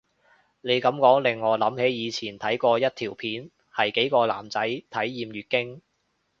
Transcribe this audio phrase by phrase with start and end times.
[0.61, 5.83] 你噉講令我諗起以前睇過一條片係幾個男仔體驗月經